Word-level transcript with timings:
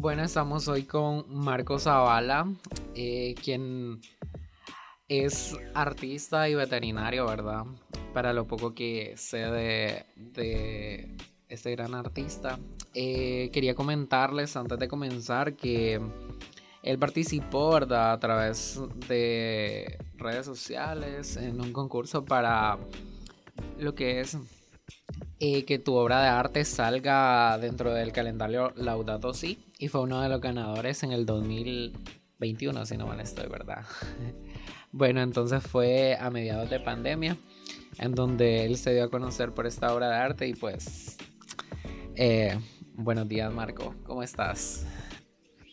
Bueno, 0.00 0.22
estamos 0.22 0.68
hoy 0.68 0.84
con 0.84 1.24
Marco 1.28 1.76
Zavala, 1.80 2.46
eh, 2.94 3.34
quien 3.42 4.00
es 5.08 5.56
artista 5.74 6.48
y 6.48 6.54
veterinario, 6.54 7.26
¿verdad? 7.26 7.64
Para 8.14 8.32
lo 8.32 8.46
poco 8.46 8.74
que 8.74 9.14
sé 9.16 9.38
de, 9.38 11.16
este 11.48 11.70
gran 11.72 11.96
artista. 11.96 12.60
Eh, 12.94 13.50
quería 13.52 13.74
comentarles 13.74 14.56
antes 14.56 14.78
de 14.78 14.86
comenzar 14.86 15.56
que 15.56 16.00
él 16.84 16.98
participó, 17.00 17.70
¿verdad? 17.70 18.12
A 18.12 18.20
través 18.20 18.80
de 19.08 19.98
redes 20.16 20.46
sociales 20.46 21.36
en 21.36 21.60
un 21.60 21.72
concurso 21.72 22.24
para 22.24 22.78
lo 23.80 23.96
que 23.96 24.20
es 24.20 24.38
eh, 25.40 25.64
que 25.64 25.78
tu 25.78 25.94
obra 25.94 26.20
de 26.20 26.28
arte 26.28 26.64
salga 26.64 27.56
dentro 27.58 27.94
del 27.94 28.10
calendario 28.10 28.72
Laudato 28.74 29.32
Si 29.32 29.56
y 29.78 29.86
fue 29.86 30.00
uno 30.00 30.20
de 30.20 30.28
los 30.28 30.40
ganadores 30.40 31.04
en 31.04 31.12
el 31.12 31.26
2021, 31.26 32.84
si 32.84 32.96
no 32.96 33.06
mal 33.06 33.20
estoy, 33.20 33.46
¿verdad? 33.48 33.84
bueno, 34.92 35.22
entonces 35.22 35.62
fue 35.62 36.16
a 36.18 36.30
mediados 36.30 36.68
de 36.70 36.80
pandemia 36.80 37.36
en 38.00 38.16
donde 38.16 38.64
él 38.64 38.76
se 38.76 38.92
dio 38.92 39.04
a 39.04 39.10
conocer 39.10 39.52
por 39.52 39.68
esta 39.68 39.94
obra 39.94 40.08
de 40.08 40.16
arte 40.16 40.48
y 40.48 40.54
pues 40.54 41.16
eh, 42.16 42.58
buenos 42.94 43.28
días 43.28 43.52
Marco, 43.54 43.94
¿cómo 44.02 44.24
estás? 44.24 44.86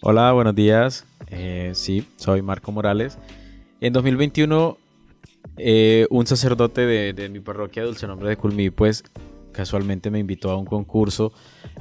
Hola, 0.03 0.31
buenos 0.31 0.53
días. 0.53 1.07
Eh, 1.31 1.71
sí, 1.73 2.07
soy 2.17 2.43
Marco 2.43 2.71
Morales. 2.71 3.17
En 3.81 3.93
2021, 3.93 4.77
un 6.11 6.27
sacerdote 6.27 6.85
de, 6.85 7.13
de, 7.13 7.29
mi 7.29 7.39
parroquia, 7.39 7.83
Dulce 7.83 8.05
Nombre 8.05 8.29
de 8.29 8.37
Culmí, 8.37 8.69
pues 8.69 9.03
casualmente 9.55 10.11
me 10.11 10.19
invitó 10.19 10.51
a 10.51 10.57
un 10.57 10.65
concurso 10.65 11.31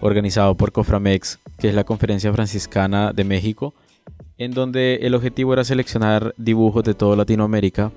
organizado 0.01 0.57
por 0.57 0.73
Coframex, 0.73 1.39
que 1.59 1.69
es 1.69 1.75
la 1.75 1.85
Conferencia 1.85 2.33
Franciscana 2.33 3.13
de 3.13 3.25
México, 3.25 3.75
en 4.39 4.53
donde 4.53 5.01
el 5.03 5.15
objetivo 5.15 5.53
era 5.53 5.65
seleccionar 5.65 6.35
dibujos 6.37 6.85
de 6.85 6.95
toda 6.95 7.17
Latinoamérica 7.17 7.93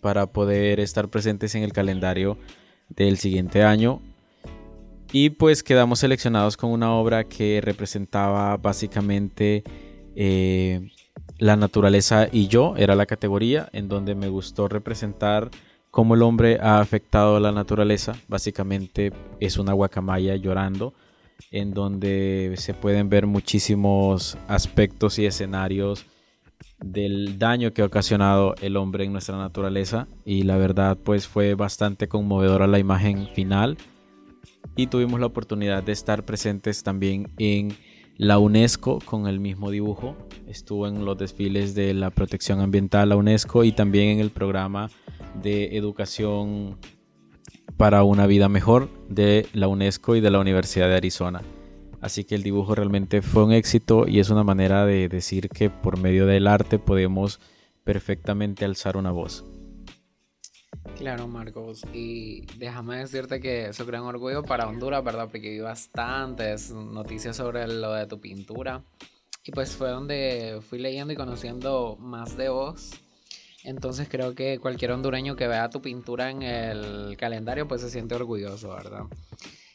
para 0.00 0.26
poder 0.26 0.80
estar 0.80 1.08
presentes 1.08 1.54
en 1.54 1.62
el 1.62 1.72
calendario 1.72 2.38
del 2.88 3.18
siguiente 3.18 3.62
año. 3.62 4.00
Y 5.12 5.30
pues 5.30 5.62
quedamos 5.62 6.00
seleccionados 6.00 6.56
con 6.56 6.70
una 6.70 6.92
obra 6.92 7.24
que 7.24 7.60
representaba 7.62 8.56
básicamente 8.56 9.64
eh, 10.14 10.90
la 11.38 11.56
naturaleza 11.56 12.28
y 12.30 12.48
yo, 12.48 12.74
era 12.76 12.94
la 12.94 13.06
categoría 13.06 13.68
en 13.72 13.88
donde 13.88 14.14
me 14.14 14.28
gustó 14.28 14.68
representar 14.68 15.50
cómo 15.90 16.14
el 16.14 16.22
hombre 16.22 16.58
ha 16.60 16.80
afectado 16.80 17.36
a 17.36 17.40
la 17.40 17.52
naturaleza. 17.52 18.14
Básicamente 18.28 19.12
es 19.40 19.58
una 19.58 19.72
guacamaya 19.72 20.36
llorando, 20.36 20.94
en 21.50 21.72
donde 21.72 22.54
se 22.56 22.74
pueden 22.74 23.08
ver 23.08 23.26
muchísimos 23.26 24.36
aspectos 24.48 25.18
y 25.18 25.26
escenarios 25.26 26.06
del 26.80 27.38
daño 27.38 27.72
que 27.72 27.82
ha 27.82 27.86
ocasionado 27.86 28.54
el 28.60 28.76
hombre 28.76 29.04
en 29.04 29.12
nuestra 29.12 29.36
naturaleza 29.36 30.06
y 30.24 30.42
la 30.42 30.56
verdad 30.56 30.96
pues 30.96 31.26
fue 31.26 31.54
bastante 31.54 32.08
conmovedora 32.08 32.68
la 32.68 32.78
imagen 32.78 33.28
final 33.34 33.78
y 34.76 34.86
tuvimos 34.86 35.18
la 35.18 35.26
oportunidad 35.26 35.82
de 35.82 35.92
estar 35.92 36.24
presentes 36.24 36.84
también 36.84 37.30
en 37.38 37.76
la 38.16 38.38
UNESCO 38.38 38.98
con 39.04 39.26
el 39.26 39.40
mismo 39.40 39.70
dibujo. 39.70 40.16
Estuvo 40.46 40.86
en 40.86 41.04
los 41.04 41.18
desfiles 41.18 41.74
de 41.74 41.94
la 41.94 42.10
protección 42.10 42.60
ambiental, 42.60 43.08
la 43.08 43.16
UNESCO, 43.16 43.64
y 43.64 43.72
también 43.72 44.08
en 44.08 44.20
el 44.20 44.30
programa 44.30 44.90
de 45.34 45.76
educación 45.76 46.78
para 47.76 48.02
una 48.02 48.26
vida 48.26 48.48
mejor 48.48 48.88
de 49.08 49.46
la 49.52 49.68
UNESCO 49.68 50.16
y 50.16 50.20
de 50.20 50.30
la 50.30 50.40
Universidad 50.40 50.88
de 50.88 50.96
Arizona. 50.96 51.42
Así 52.00 52.24
que 52.24 52.34
el 52.34 52.42
dibujo 52.42 52.74
realmente 52.74 53.22
fue 53.22 53.44
un 53.44 53.52
éxito 53.52 54.06
y 54.06 54.20
es 54.20 54.30
una 54.30 54.44
manera 54.44 54.86
de 54.86 55.08
decir 55.08 55.48
que 55.48 55.70
por 55.70 55.98
medio 55.98 56.26
del 56.26 56.46
arte 56.46 56.78
podemos 56.78 57.40
perfectamente 57.84 58.64
alzar 58.64 58.96
una 58.96 59.10
voz. 59.10 59.44
Claro, 60.96 61.28
Marcos. 61.28 61.84
Y 61.92 62.46
déjame 62.56 62.98
decirte 62.98 63.40
que 63.40 63.70
crea 63.86 64.02
un 64.02 64.08
orgullo 64.08 64.42
para 64.42 64.68
Honduras, 64.68 65.02
¿verdad? 65.04 65.28
Porque 65.30 65.50
vi 65.50 65.60
bastantes 65.60 66.70
noticias 66.70 67.36
sobre 67.36 67.66
lo 67.68 67.92
de 67.92 68.06
tu 68.06 68.20
pintura. 68.20 68.82
Y 69.44 69.52
pues 69.52 69.76
fue 69.76 69.90
donde 69.90 70.60
fui 70.60 70.78
leyendo 70.78 71.12
y 71.12 71.16
conociendo 71.16 71.96
más 72.00 72.36
de 72.36 72.48
vos. 72.48 73.00
Entonces 73.68 74.08
creo 74.10 74.34
que 74.34 74.58
cualquier 74.58 74.92
hondureño 74.92 75.36
que 75.36 75.46
vea 75.46 75.68
tu 75.68 75.82
pintura 75.82 76.30
en 76.30 76.40
el 76.40 77.18
calendario 77.18 77.68
pues 77.68 77.82
se 77.82 77.90
siente 77.90 78.14
orgulloso, 78.14 78.70
¿verdad? 78.70 79.02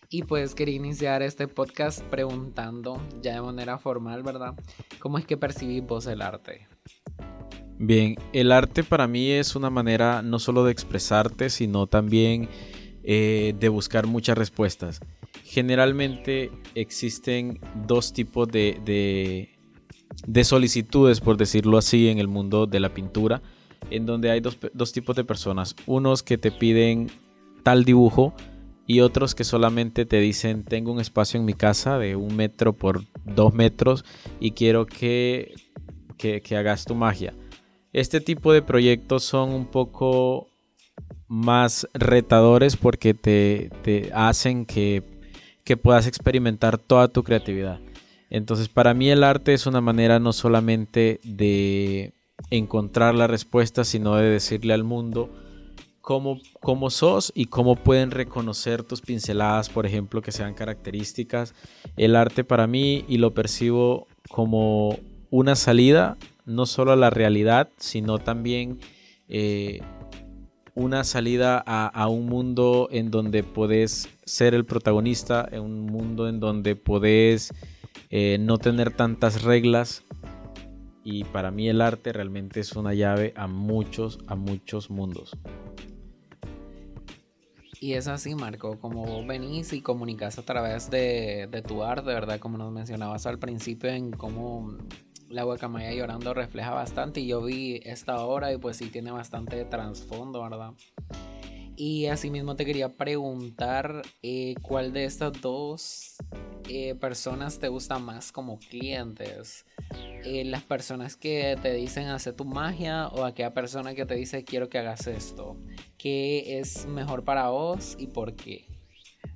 Y 0.10 0.24
pues 0.24 0.56
quería 0.56 0.74
iniciar 0.74 1.22
este 1.22 1.48
podcast 1.48 2.02
preguntando 2.06 3.00
ya 3.22 3.36
de 3.36 3.42
manera 3.42 3.78
formal, 3.78 4.24
¿verdad? 4.24 4.56
¿Cómo 4.98 5.20
es 5.20 5.28
que 5.28 5.38
percibís 5.38 5.86
vos 5.86 6.08
el 6.08 6.24
arte? 6.24 6.68
Bien, 7.78 8.16
el 8.34 8.52
arte 8.52 8.84
para 8.84 9.08
mí 9.08 9.30
es 9.30 9.56
una 9.56 9.70
manera 9.70 10.24
no 10.24 10.40
solo 10.40 10.66
de 10.66 10.72
expresarte, 10.72 11.52
sino 11.52 11.86
también 11.86 12.50
eh, 13.04 13.54
de 13.60 13.70
buscar 13.70 14.08
muchas 14.08 14.36
respuestas. 14.36 15.02
Generalmente 15.44 16.50
existen 16.74 17.60
dos 17.86 18.12
tipos 18.12 18.48
de, 18.48 19.52
de, 20.26 20.44
solicitudes, 20.44 21.22
por 21.22 21.38
decirlo 21.38 21.78
así, 21.78 22.10
en 22.10 22.18
el 22.18 22.28
mundo 22.28 22.66
de 22.66 22.80
la 22.80 22.92
pintura, 22.92 23.44
en 23.90 24.06
donde 24.06 24.32
hay 24.32 24.40
dos, 24.40 24.58
dos 24.74 24.92
tipos 24.92 25.16
de 25.16 25.24
personas. 25.24 25.76
Unos 25.86 26.24
que 26.24 26.38
te 26.38 26.52
piden 26.52 27.12
tal 27.64 27.86
dibujo 27.86 28.34
y 28.86 29.00
otros 29.00 29.36
que 29.36 29.44
solamente 29.44 30.06
te 30.06 30.20
dicen 30.20 30.64
tengo 30.64 30.92
un 30.92 31.00
espacio 31.00 31.40
en 31.40 31.46
mi 31.46 31.54
casa 31.54 31.98
de 31.98 32.16
un 32.16 32.36
metro 32.36 32.74
por 32.74 33.04
dos 33.24 33.54
metros 33.54 34.04
y 34.40 34.52
quiero 34.52 34.86
que, 34.86 35.54
que 36.18 36.58
hagas 36.58 36.86
tu 36.86 36.96
magia. 36.96 37.34
Este 37.94 38.22
tipo 38.22 38.52
de 38.52 38.64
proyectos 38.64 39.24
son 39.24 39.52
un 39.52 39.68
poco 39.68 40.48
más 41.28 41.88
retadores 41.94 42.76
porque 42.76 43.14
te, 43.14 43.70
hacen 44.14 44.66
que, 44.66 45.04
puedas 45.82 46.08
experimentar 46.08 46.78
toda 46.78 47.08
tu 47.08 47.24
creatividad. 47.24 47.80
Entonces 48.30 48.68
para 48.68 48.94
mí 48.94 49.10
el 49.10 49.24
arte 49.24 49.54
es 49.54 49.66
una 49.66 49.82
manera 49.82 50.20
no 50.20 50.34
solamente 50.34 51.20
de 51.24 52.14
encontrar 52.50 53.16
la 53.16 53.28
respuesta, 53.28 53.84
sino 53.84 54.16
de 54.16 54.30
decirle 54.30 54.74
al 54.74 54.84
mundo 54.84 55.30
cómo, 56.02 56.40
cómo 56.60 56.90
sos 56.90 57.32
y 57.36 57.46
cómo 57.46 57.76
pueden 57.76 58.12
reconocer 58.12 58.84
tus 58.84 59.02
pinceladas, 59.02 59.70
por 59.70 59.86
ejemplo, 59.86 60.22
que 60.22 60.32
sean 60.32 60.54
características. 60.54 61.56
El 61.96 62.16
arte 62.16 62.44
para 62.44 62.68
mí 62.68 63.06
y 63.08 63.18
lo 63.18 63.34
percibo 63.34 64.08
como 64.30 65.00
una 65.30 65.56
salida 65.56 66.18
no 66.46 66.66
solo 66.66 66.92
a 66.92 66.96
la 66.96 67.10
realidad, 67.10 67.70
sino 67.78 68.20
también 68.20 68.80
eh, 69.28 69.82
una 70.76 71.04
salida 71.04 71.58
a, 71.66 72.08
un 72.08 72.26
mundo 72.26 72.90
en 72.92 73.12
donde 73.12 73.44
podés 73.44 74.10
ser 74.26 74.54
el 74.54 74.66
protagonista, 74.66 75.48
en 75.52 75.62
un 75.62 75.86
mundo 75.86 76.28
en 76.28 76.40
donde 76.40 76.76
podés 76.76 77.54
eh, 78.10 78.38
no 78.40 78.58
tener 78.58 78.92
tantas 78.92 79.44
reglas. 79.44 80.04
Y 81.04 81.26
para 81.26 81.52
mí 81.52 81.68
el 81.68 81.82
arte 81.82 82.14
realmente 82.14 82.60
es 82.60 82.74
una 82.74 82.94
llave 82.94 83.34
a 83.36 83.48
muchos, 83.48 84.20
a 84.28 84.36
muchos 84.36 84.90
mundos. 84.90 85.38
Y 87.80 87.96
es 87.96 88.08
así, 88.08 88.34
Marco, 88.34 88.80
como 88.80 89.06
vos 89.06 89.28
venís 89.28 89.74
y 89.74 89.82
comunicas 89.82 90.40
a 90.40 90.44
través 90.44 90.90
de, 90.90 91.50
de 91.52 91.62
tu 91.62 91.84
arte, 91.84 92.08
¿verdad? 92.08 92.40
Como 92.40 92.58
nos 92.58 92.72
mencionabas 92.72 93.26
al 93.26 93.40
principio 93.40 93.90
en 93.90 94.12
cómo 94.12 94.78
la 95.30 95.44
guacamaya 95.44 95.92
llorando 95.92 96.34
refleja 96.34 96.72
bastante 96.72 97.20
y 97.20 97.28
yo 97.28 97.44
vi 97.44 97.82
esta 97.84 98.24
obra 98.24 98.54
y 98.54 98.58
pues 98.58 98.78
sí 98.78 98.90
tiene 98.90 99.12
bastante 99.12 99.66
trasfondo, 99.66 100.44
¿verdad? 100.44 100.72
Y 101.76 102.06
asimismo 102.06 102.56
te 102.56 102.66
quería 102.66 102.90
preguntar 102.90 104.04
eh, 104.22 104.56
cuál 104.62 104.94
de 104.94 105.06
estas 105.06 105.34
dos 105.42 106.16
eh, 106.70 106.94
personas 106.96 107.60
te 107.60 107.68
gusta 107.68 107.98
más 107.98 108.32
como 108.32 108.60
clientes. 108.60 109.66
Eh, 110.24 110.46
las 110.46 110.62
personas 110.64 111.16
que 111.16 111.58
te 111.62 111.74
dicen 111.74 112.08
hacer 112.08 112.36
tu 112.36 112.46
magia 112.46 113.08
o 113.08 113.26
aquella 113.26 113.54
persona 113.54 113.96
que 113.96 114.06
te 114.06 114.16
dice 114.16 114.44
quiero 114.44 114.70
que 114.70 114.78
hagas 114.78 115.08
esto. 115.08 115.58
¿Qué 115.98 116.60
es 116.60 116.86
mejor 116.86 117.24
para 117.24 117.50
vos 117.50 117.96
y 117.98 118.08
por 118.08 118.36
qué? 118.36 118.68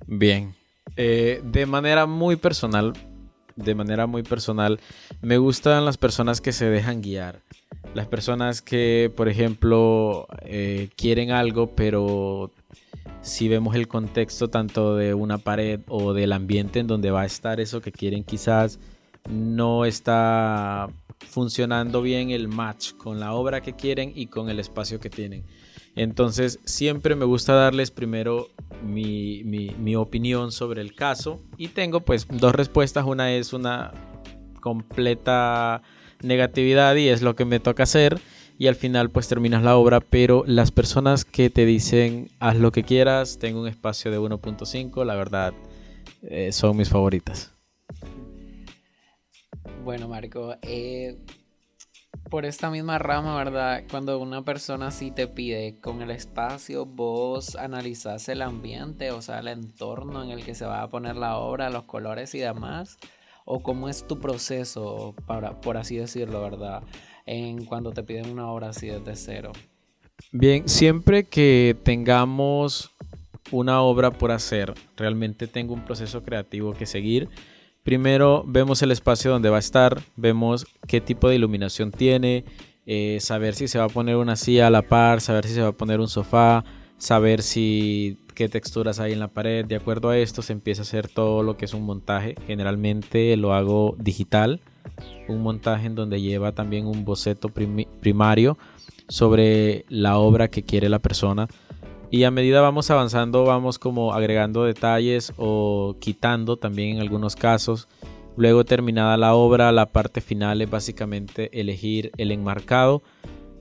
Bien. 0.06 0.54
de 0.96 1.66
manera 1.66 2.06
muy 2.06 2.36
personal, 2.36 2.92
de 3.56 3.74
manera 3.74 4.06
muy 4.06 4.22
personal, 4.22 4.80
me 5.20 5.38
gustan 5.38 5.84
las 5.84 5.96
personas 5.96 6.40
que 6.40 6.52
se 6.52 6.66
dejan 6.66 7.02
guiar. 7.02 7.42
Las 7.94 8.06
personas 8.06 8.62
que, 8.62 9.12
por 9.16 9.28
ejemplo, 9.28 10.26
eh, 10.42 10.90
quieren 10.96 11.30
algo, 11.30 11.74
pero 11.74 12.52
si 13.22 13.48
vemos 13.48 13.74
el 13.74 13.88
contexto 13.88 14.48
tanto 14.48 14.96
de 14.96 15.14
una 15.14 15.38
pared 15.38 15.80
o 15.88 16.12
del 16.12 16.32
ambiente 16.32 16.80
en 16.80 16.86
donde 16.86 17.10
va 17.10 17.22
a 17.22 17.26
estar 17.26 17.60
eso 17.60 17.80
que 17.80 17.92
quieren, 17.92 18.24
quizás 18.24 18.78
no 19.28 19.84
está 19.84 20.88
funcionando 21.28 22.02
bien 22.02 22.30
el 22.30 22.48
match 22.48 22.92
con 22.92 23.20
la 23.20 23.32
obra 23.32 23.60
que 23.60 23.74
quieren 23.74 24.12
y 24.14 24.26
con 24.26 24.48
el 24.48 24.60
espacio 24.60 25.00
que 25.00 25.10
tienen. 25.10 25.44
Entonces 25.96 26.60
siempre 26.64 27.16
me 27.16 27.24
gusta 27.24 27.54
darles 27.54 27.90
primero 27.90 28.48
mi, 28.84 29.96
opinión 29.96 30.52
sobre 30.52 30.80
el 30.80 30.94
caso 30.94 31.40
y 31.56 31.68
tengo 31.68 32.00
pues 32.00 32.26
dos 32.30 32.54
respuestas. 32.54 33.04
Una 33.04 33.32
es 33.32 33.52
una 33.52 33.92
completa 34.60 35.82
negatividad 36.22 36.96
y 36.96 37.08
es 37.08 37.22
lo 37.22 37.36
que 37.36 37.44
me 37.44 37.60
toca 37.60 37.84
hacer 37.84 38.20
y 38.58 38.66
al 38.66 38.74
final 38.74 39.10
pues 39.10 39.28
terminas 39.28 39.62
la 39.62 39.76
obra, 39.76 40.00
pero 40.00 40.42
las 40.46 40.72
personas 40.72 41.24
que 41.24 41.48
te 41.48 41.64
dicen 41.64 42.28
haz 42.40 42.56
lo 42.56 42.72
que 42.72 42.82
quieras, 42.82 43.38
tengo 43.38 43.60
un 43.60 43.68
espacio 43.68 44.10
de 44.10 44.18
1.5, 44.18 45.04
la 45.04 45.14
verdad 45.14 45.54
eh, 46.22 46.52
son 46.52 46.76
mis 46.76 46.88
favoritas. 46.88 47.52
Bueno, 49.84 50.08
Marco, 50.08 50.56
eh, 50.62 51.18
por 52.28 52.44
esta 52.44 52.70
misma 52.70 52.98
rama, 52.98 53.36
¿verdad? 53.36 53.84
Cuando 53.90 54.18
una 54.18 54.42
persona 54.42 54.90
sí 54.90 55.10
te 55.10 55.28
pide 55.28 55.78
con 55.80 56.02
el 56.02 56.10
espacio, 56.10 56.84
vos 56.84 57.56
analizás 57.56 58.28
el 58.28 58.42
ambiente, 58.42 59.12
o 59.12 59.22
sea, 59.22 59.38
el 59.38 59.48
entorno 59.48 60.22
en 60.22 60.30
el 60.30 60.44
que 60.44 60.54
se 60.54 60.66
va 60.66 60.82
a 60.82 60.90
poner 60.90 61.16
la 61.16 61.38
obra, 61.38 61.70
los 61.70 61.84
colores 61.84 62.34
y 62.34 62.40
demás, 62.40 62.98
o 63.50 63.60
cómo 63.60 63.88
es 63.88 64.06
tu 64.06 64.20
proceso, 64.20 65.14
para, 65.26 65.60
por 65.60 65.76
así 65.76 65.96
decirlo, 65.96 66.42
¿verdad? 66.42 66.82
En 67.26 67.64
cuando 67.64 67.92
te 67.92 68.02
piden 68.02 68.30
una 68.30 68.50
obra 68.50 68.68
así 68.68 68.88
desde 68.88 69.16
cero. 69.16 69.52
Bien, 70.32 70.68
siempre 70.68 71.24
que 71.24 71.76
tengamos 71.82 72.90
una 73.50 73.80
obra 73.80 74.10
por 74.10 74.32
hacer, 74.32 74.74
realmente 74.96 75.46
tengo 75.46 75.72
un 75.72 75.84
proceso 75.84 76.22
creativo 76.22 76.74
que 76.74 76.86
seguir 76.86 77.28
Primero 77.88 78.44
vemos 78.46 78.82
el 78.82 78.90
espacio 78.90 79.30
donde 79.30 79.48
va 79.48 79.56
a 79.56 79.60
estar, 79.60 80.02
vemos 80.14 80.66
qué 80.86 81.00
tipo 81.00 81.26
de 81.26 81.36
iluminación 81.36 81.90
tiene, 81.90 82.44
eh, 82.84 83.16
saber 83.18 83.54
si 83.54 83.66
se 83.66 83.78
va 83.78 83.86
a 83.86 83.88
poner 83.88 84.16
una 84.16 84.36
silla 84.36 84.66
a 84.66 84.70
la 84.70 84.82
par, 84.82 85.22
saber 85.22 85.46
si 85.46 85.54
se 85.54 85.62
va 85.62 85.68
a 85.68 85.72
poner 85.72 85.98
un 85.98 86.08
sofá, 86.08 86.66
saber 86.98 87.42
si 87.42 88.18
qué 88.34 88.48
texturas 88.48 89.00
hay 89.00 89.12
en 89.12 89.20
la 89.20 89.28
pared. 89.28 89.64
De 89.64 89.76
acuerdo 89.76 90.10
a 90.10 90.18
esto 90.18 90.42
se 90.42 90.52
empieza 90.52 90.82
a 90.82 90.84
hacer 90.84 91.08
todo 91.08 91.42
lo 91.42 91.56
que 91.56 91.64
es 91.64 91.74
un 91.74 91.82
montaje. 91.82 92.34
Generalmente 92.46 93.36
lo 93.36 93.54
hago 93.54 93.96
digital, 93.98 94.60
un 95.28 95.42
montaje 95.42 95.86
en 95.86 95.94
donde 95.94 96.20
lleva 96.20 96.52
también 96.52 96.86
un 96.86 97.04
boceto 97.04 97.48
primario 97.48 98.58
sobre 99.08 99.86
la 99.88 100.18
obra 100.18 100.48
que 100.48 100.62
quiere 100.62 100.88
la 100.88 100.98
persona 100.98 101.48
y 102.10 102.24
a 102.24 102.30
medida 102.30 102.62
vamos 102.62 102.90
avanzando 102.90 103.44
vamos 103.44 103.78
como 103.78 104.14
agregando 104.14 104.64
detalles 104.64 105.32
o 105.36 105.96
quitando 106.00 106.56
también 106.56 106.96
en 106.96 107.02
algunos 107.02 107.36
casos. 107.36 107.88
Luego 108.36 108.64
terminada 108.64 109.16
la 109.16 109.34
obra, 109.34 109.72
la 109.72 109.86
parte 109.86 110.20
final 110.20 110.62
es 110.62 110.70
básicamente 110.70 111.60
elegir 111.60 112.12
el 112.16 112.30
enmarcado 112.30 113.02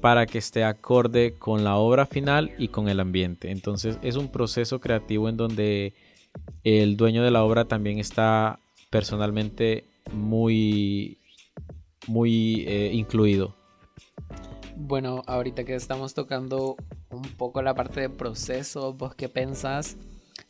para 0.01 0.25
que 0.25 0.38
esté 0.38 0.63
acorde 0.63 1.33
con 1.33 1.63
la 1.63 1.77
obra 1.77 2.05
final 2.05 2.51
y 2.57 2.67
con 2.67 2.88
el 2.88 2.99
ambiente. 2.99 3.51
Entonces 3.51 3.97
es 4.01 4.15
un 4.15 4.29
proceso 4.29 4.79
creativo 4.79 5.29
en 5.29 5.38
donde 5.38 5.94
el 6.63 6.97
dueño 6.97 7.23
de 7.23 7.31
la 7.31 7.44
obra 7.44 7.65
también 7.65 7.99
está 7.99 8.59
personalmente 8.89 9.85
muy, 10.11 11.17
muy 12.07 12.63
eh, 12.67 12.91
incluido. 12.94 13.55
Bueno, 14.75 15.23
ahorita 15.25 15.63
que 15.63 15.75
estamos 15.75 16.13
tocando 16.13 16.75
un 17.09 17.23
poco 17.23 17.61
la 17.61 17.73
parte 17.73 18.01
de 18.01 18.09
proceso, 18.09 18.94
¿vos 18.94 19.15
qué 19.15 19.27
pensás 19.27 19.97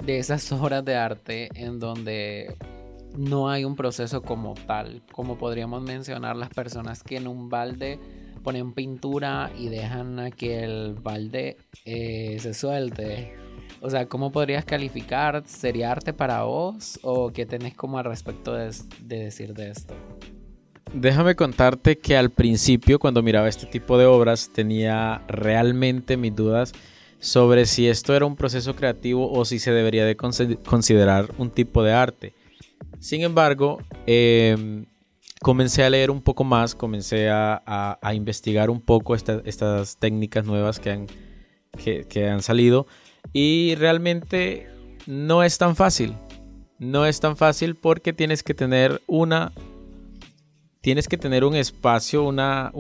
de 0.03 0.19
esas 0.19 0.51
obras 0.51 0.83
de 0.83 0.95
arte 0.95 1.49
en 1.55 1.79
donde 1.79 2.57
no 3.17 3.49
hay 3.49 3.63
un 3.63 3.75
proceso 3.75 4.21
como 4.21 4.53
tal? 4.53 5.01
Como 5.13 5.38
podríamos 5.38 5.81
mencionar 5.81 6.35
las 6.35 6.49
personas 6.49 7.03
que 7.03 7.15
en 7.17 7.27
un 7.27 7.49
balde 7.49 7.99
ponen 8.47 8.71
pintura 8.71 9.51
y 9.59 9.67
dejan 9.67 10.31
que 10.31 10.63
el 10.63 10.94
balde 10.94 11.57
eh, 11.83 12.38
se 12.39 12.53
suelte. 12.53 13.33
O 13.81 13.89
sea, 13.89 14.05
¿cómo 14.05 14.31
podrías 14.31 14.63
calificar? 14.63 15.44
¿Sería 15.45 15.91
arte 15.91 16.13
para 16.13 16.44
vos? 16.44 16.97
¿O 17.03 17.33
qué 17.33 17.45
tenés 17.45 17.75
como 17.75 17.99
al 17.99 18.05
respecto 18.05 18.53
de 18.53 18.71
decir 19.01 19.53
de 19.53 19.71
esto? 19.71 19.94
Déjame 20.94 21.35
contarte 21.35 21.97
que 21.97 22.15
al 22.15 22.29
principio, 22.29 22.99
cuando 22.99 23.21
miraba 23.21 23.49
este 23.49 23.65
tipo 23.65 23.97
de 23.97 24.05
obras, 24.05 24.49
tenía 24.53 25.21
realmente 25.27 26.15
mis 26.15 26.33
dudas 26.33 26.71
sobre 27.19 27.65
si 27.65 27.89
esto 27.89 28.15
era 28.15 28.25
un 28.25 28.38
proceso 28.38 28.77
creativo 28.77 29.29
o 29.29 29.44
si 29.44 29.59
se 29.59 29.73
debería 29.73 30.05
de 30.05 30.15
considerar 30.15 31.33
un 31.38 31.51
tipo 31.51 31.83
de 31.83 31.91
arte. 31.91 32.33
Sin 32.99 33.23
embargo, 33.23 33.79
em, 34.05 34.85
comencé 35.41 35.83
a 35.83 35.89
leer 35.89 36.11
un 36.11 36.21
poco 36.21 36.43
más, 36.43 36.75
comencé 36.75 37.29
a, 37.29 37.99
investigar 38.13 38.69
un 38.69 38.81
poco 38.81 39.15
estas 39.15 39.97
técnicas 39.97 40.45
nuevas 40.45 40.79
que 40.79 40.91
han, 40.91 41.07
que 41.77 42.37
salido 42.41 42.87
y 43.33 43.75
realmente 43.75 44.67
no 45.05 45.43
es 45.43 45.57
tan 45.57 45.75
fácil. 45.75 46.15
No 46.79 47.05
es 47.07 47.19
tan 47.19 47.37
fácil 47.37 47.75
porque 47.75 48.13
tienes 48.13 48.43
que 48.43 48.53
tener 48.53 49.01
una 49.07 49.51
tienes 50.81 51.07
que 51.07 51.17
tener 51.17 51.43
un 51.43 51.55
espacio, 51.55 52.23
una, 52.23 52.71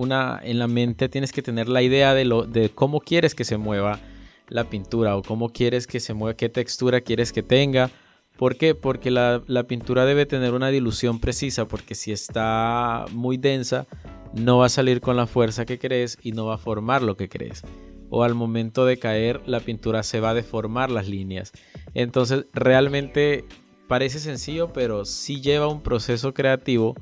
en 0.43 0.59
la 0.59 0.67
mente 0.67 1.09
tienes 1.09 1.31
que 1.33 1.41
tener 1.41 1.67
la 1.67 1.81
idea 1.81 2.13
de, 2.13 2.23
de 2.47 2.69
cómo 2.69 3.01
quieres 3.01 3.35
que 3.35 3.43
se 3.43 3.57
mueva 3.57 3.99
la 4.47 4.69
pintura 4.69 5.17
o 5.17 5.23
cómo 5.23 5.49
quieres 5.49 5.87
que 5.87 5.99
se 5.99 6.13
mueva, 6.13 6.37
qué 6.37 6.47
textura 6.47 7.01
quieres 7.01 7.33
que 7.33 7.43
tenga. 7.43 7.89
¿Por 8.37 8.55
qué? 8.55 8.75
Porque 8.75 9.09
la, 9.09 9.41
pintura 9.67 10.05
debe 10.05 10.25
tener 10.25 10.53
una 10.53 10.69
dilución 10.69 11.19
precisa, 11.19 11.67
porque 11.67 11.95
si 11.95 12.11
está 12.11 13.05
muy 13.11 13.37
densa, 13.37 13.87
no 14.33 14.59
va 14.59 14.67
a 14.67 14.69
salir 14.69 15.01
con 15.01 15.17
la 15.17 15.25
fuerza 15.25 15.65
que 15.65 15.79
crees 15.79 16.19
y 16.21 16.33
no 16.33 16.45
va 16.45 16.55
a 16.55 16.59
formar 16.59 17.01
lo 17.01 17.17
que 17.17 17.29
crees. 17.29 17.63
O 18.09 18.23
al 18.23 18.35
momento 18.35 18.85
de 18.85 18.99
caer, 18.99 19.41
la 19.47 19.59
pintura 19.59 20.03
se 20.03 20.19
va 20.19 20.29
a 20.29 20.33
deformar 20.35 20.91
las 20.91 21.07
líneas. 21.07 21.51
Entonces, 21.95 22.45
realmente 22.53 23.43
parece 23.87 24.19
sencillo, 24.19 24.71
pero 24.71 25.03
sí 25.03 25.41
lleva 25.41 25.67
un 25.67 25.81
proceso 25.81 26.33
creativo 26.33 26.95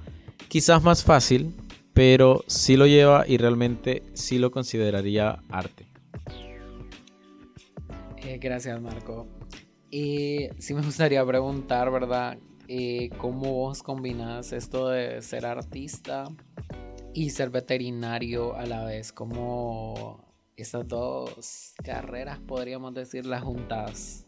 quizás 0.47 0.83
más 0.83 1.03
fácil, 1.03 1.53
pero 1.93 2.43
sí 2.47 2.77
lo 2.77 2.87
lleva 2.87 3.25
y 3.27 3.37
realmente 3.37 4.03
sí 4.13 4.39
lo 4.39 4.51
consideraría 4.51 5.43
arte. 5.49 5.85
Eh, 8.17 8.39
gracias, 8.39 8.81
Marco. 8.81 9.27
Sí 9.91 10.73
me 10.73 10.81
gustaría 10.81 11.25
preguntar, 11.25 11.91
¿verdad? 11.91 12.37
Eh, 12.67 13.09
¿Cómo 13.17 13.53
vos 13.53 13.83
combinas 13.83 14.51
esto 14.51 14.89
de 14.89 15.21
ser 15.21 15.45
artista 15.45 16.25
y 17.13 17.29
ser 17.29 17.49
veterinario 17.49 18.55
a 18.55 18.65
la 18.65 18.83
vez? 18.85 19.13
¿Cómo 19.13 20.25
esas 20.57 20.87
dos 20.87 21.73
carreras, 21.83 22.39
podríamos 22.39 22.93
decir, 22.93 23.25
las 23.25 23.43
juntas? 23.43 24.25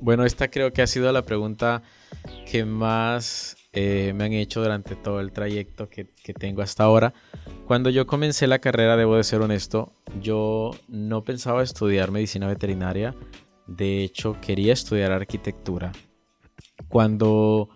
Bueno, 0.00 0.24
esta 0.24 0.48
creo 0.48 0.72
que 0.72 0.82
ha 0.82 0.86
sido 0.86 1.10
la 1.12 1.22
pregunta 1.22 1.82
que 2.50 2.64
más 2.64 3.56
eh, 3.72 4.12
me 4.14 4.24
han 4.24 4.32
hecho 4.32 4.62
durante 4.62 4.94
todo 4.96 5.20
el 5.20 5.32
trayecto 5.32 5.88
que, 5.88 6.06
tengo 6.38 6.62
hasta 6.62 6.84
ahora. 6.84 7.12
Cuando 7.66 7.90
yo 7.90 8.06
comencé 8.06 8.46
la 8.46 8.58
carrera, 8.58 8.96
debo 8.96 9.16
de 9.16 9.24
ser 9.24 9.40
honesto, 9.40 9.92
yo 10.20 10.70
no 10.88 11.24
pensaba 11.24 11.62
estudiar 11.62 12.10
medicina 12.10 12.46
veterinaria. 12.46 13.14
De 13.66 14.04
hecho, 14.04 14.36
quería 14.40 14.72
estudiar 14.72 15.12
arquitectura. 15.12 15.92
Cuando 16.88 17.68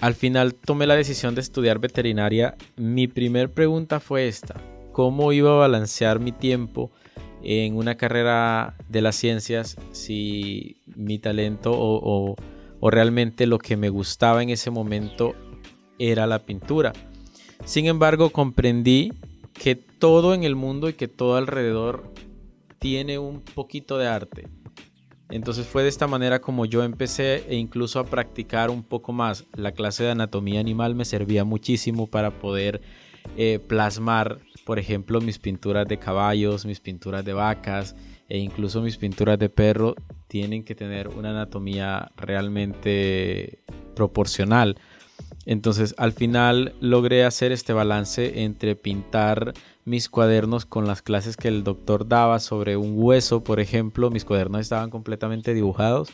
al 0.00 0.14
final 0.14 0.54
tomé 0.54 0.86
la 0.86 0.96
decisión 0.96 1.34
de 1.34 1.40
estudiar 1.40 1.78
veterinaria, 1.78 2.56
mi 2.76 3.06
primer 3.06 3.52
pregunta 3.52 4.00
fue 4.00 4.28
esta. 4.28 4.54
¿Cómo 4.92 5.32
iba 5.32 5.50
a 5.50 5.58
balancear 5.58 6.20
mi 6.20 6.32
tiempo 6.32 6.90
en 7.42 7.76
una 7.76 7.96
carrera 7.96 8.76
de 8.88 9.00
las 9.00 9.16
ciencias 9.16 9.76
si 9.92 10.76
mi 10.94 11.18
talento 11.18 11.72
o 11.72 12.36
o 12.80 12.90
realmente 12.90 13.46
lo 13.46 13.58
que 13.58 13.76
me 13.76 13.90
gustaba 13.90 14.42
en 14.42 14.50
ese 14.50 14.70
momento 14.70 15.34
era 15.98 16.26
la 16.26 16.40
pintura. 16.40 16.92
Sin 17.64 17.86
embargo, 17.86 18.30
comprendí 18.30 19.12
que 19.52 19.76
todo 19.76 20.32
en 20.34 20.44
el 20.44 20.56
mundo 20.56 20.88
y 20.88 20.94
que 20.94 21.08
todo 21.08 21.36
alrededor 21.36 22.10
tiene 22.78 23.18
un 23.18 23.42
poquito 23.42 23.98
de 23.98 24.08
arte. 24.08 24.48
Entonces 25.30 25.66
fue 25.66 25.82
de 25.82 25.88
esta 25.88 26.06
manera 26.06 26.40
como 26.40 26.66
yo 26.66 26.82
empecé 26.82 27.44
e 27.48 27.56
incluso 27.56 28.00
a 28.00 28.04
practicar 28.04 28.70
un 28.70 28.82
poco 28.82 29.12
más. 29.12 29.46
La 29.54 29.72
clase 29.72 30.04
de 30.04 30.10
anatomía 30.10 30.60
animal 30.60 30.94
me 30.94 31.04
servía 31.04 31.44
muchísimo 31.44 32.06
para 32.08 32.30
poder 32.30 32.80
eh, 33.36 33.60
plasmar, 33.64 34.38
por 34.64 34.78
ejemplo, 34.78 35.20
mis 35.20 35.38
pinturas 35.38 35.86
de 35.86 35.98
caballos, 35.98 36.66
mis 36.66 36.80
pinturas 36.80 37.24
de 37.24 37.32
vacas 37.32 37.94
e 38.28 38.38
incluso 38.38 38.82
mis 38.82 38.96
pinturas 38.96 39.38
de 39.38 39.48
perro 39.48 39.94
tienen 40.26 40.64
que 40.64 40.74
tener 40.74 41.08
una 41.08 41.30
anatomía 41.30 42.12
realmente 42.16 43.60
proporcional. 43.94 44.76
Entonces 45.46 45.94
al 45.96 46.12
final 46.12 46.74
logré 46.80 47.24
hacer 47.24 47.52
este 47.52 47.72
balance 47.72 48.42
entre 48.42 48.76
pintar 48.76 49.54
mis 49.84 50.08
cuadernos 50.08 50.66
con 50.66 50.86
las 50.86 51.02
clases 51.02 51.36
que 51.36 51.48
el 51.48 51.64
doctor 51.64 52.06
daba 52.06 52.38
sobre 52.40 52.76
un 52.76 52.92
hueso, 52.94 53.42
por 53.42 53.60
ejemplo, 53.60 54.10
mis 54.10 54.24
cuadernos 54.24 54.60
estaban 54.60 54.90
completamente 54.90 55.54
dibujados. 55.54 56.10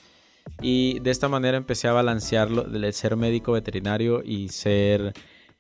Y 0.62 1.00
de 1.00 1.11
esta 1.11 1.28
manera 1.28 1.56
empecé 1.56 1.88
a 1.88 1.92
balancearlo 1.92 2.62
de 2.62 2.92
ser 2.92 3.16
médico 3.16 3.52
veterinario 3.52 4.23
y 4.25 4.49
ser 4.49 5.12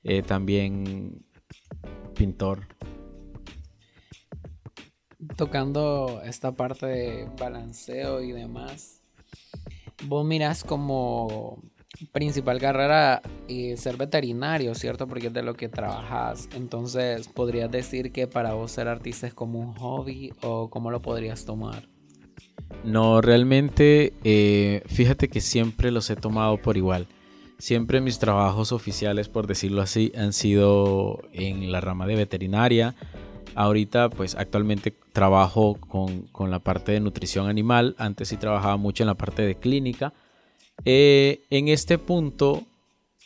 eh, 0.04 0.22
también 0.22 1.24
pintor. 2.14 2.68
Tocando 5.36 6.22
esta 6.24 6.52
parte 6.52 6.86
de 6.86 7.28
balanceo 7.38 8.22
y 8.22 8.30
demás, 8.30 9.02
vos 10.04 10.24
miras 10.24 10.62
como 10.62 11.60
principal 12.12 12.58
carrera 12.58 13.22
es 13.48 13.80
ser 13.80 13.96
veterinario, 13.96 14.74
¿cierto? 14.74 15.06
Porque 15.06 15.28
es 15.28 15.32
de 15.32 15.42
lo 15.42 15.54
que 15.54 15.68
trabajas. 15.68 16.48
Entonces, 16.54 17.28
¿podrías 17.28 17.70
decir 17.70 18.12
que 18.12 18.26
para 18.26 18.54
vos 18.54 18.72
ser 18.72 18.88
artista 18.88 19.26
es 19.26 19.34
como 19.34 19.60
un 19.60 19.74
hobby 19.74 20.32
o 20.42 20.70
cómo 20.70 20.90
lo 20.90 21.00
podrías 21.00 21.44
tomar? 21.44 21.88
No, 22.84 23.20
realmente, 23.20 24.12
eh, 24.24 24.82
fíjate 24.86 25.28
que 25.28 25.40
siempre 25.40 25.90
los 25.90 26.10
he 26.10 26.16
tomado 26.16 26.56
por 26.58 26.76
igual. 26.76 27.06
Siempre 27.58 28.00
mis 28.00 28.18
trabajos 28.18 28.72
oficiales, 28.72 29.28
por 29.28 29.46
decirlo 29.46 29.80
así, 29.80 30.12
han 30.16 30.32
sido 30.32 31.22
en 31.32 31.72
la 31.72 31.80
rama 31.80 32.06
de 32.06 32.16
veterinaria. 32.16 32.94
Ahorita, 33.54 34.10
pues 34.10 34.34
actualmente 34.34 34.94
trabajo 35.12 35.76
con, 35.80 36.22
con 36.32 36.50
la 36.50 36.58
parte 36.58 36.92
de 36.92 37.00
nutrición 37.00 37.48
animal. 37.48 37.94
Antes 37.98 38.28
sí 38.28 38.36
trabajaba 38.36 38.76
mucho 38.76 39.02
en 39.02 39.06
la 39.06 39.14
parte 39.14 39.42
de 39.42 39.54
clínica 39.54 40.12
eh, 40.84 41.42
en 41.50 41.68
este 41.68 41.98
punto 41.98 42.64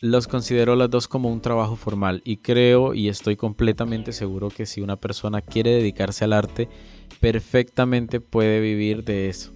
los 0.01 0.29
considero 0.29 0.77
las 0.77 0.91
dos 0.91 1.09
como 1.09 1.31
un 1.31 1.43
trabajo 1.43 1.77
formal 1.77 2.23
y 2.25 2.39
creo 2.39 2.95
y 2.95 3.09
estoy 3.09 3.37
completamente 3.37 4.13
seguro 4.13 4.49
que 4.49 4.65
si 4.65 4.81
una 4.81 4.97
persona 4.97 5.43
quiere 5.43 5.71
dedicarse 5.71 6.25
al 6.25 6.33
arte, 6.33 6.69
perfectamente 7.21 8.21
puede 8.21 8.61
vivir 8.61 9.05
de 9.05 9.29
eso. 9.29 9.53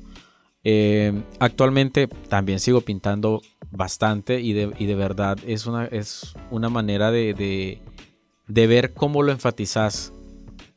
Eh, 0.66 1.12
actualmente 1.40 2.08
también 2.08 2.58
sigo 2.58 2.80
pintando 2.80 3.42
bastante 3.70 4.40
y 4.40 4.54
de, 4.54 4.94
verdad 4.94 5.38
es 5.46 5.66
una, 5.66 5.84
es 5.86 6.34
una 6.50 6.70
manera 6.70 7.10
de, 7.10 7.34
de, 8.46 8.66
ver 8.66 8.94
cómo 8.94 9.22
lo 9.22 9.32
enfatizas. 9.32 10.13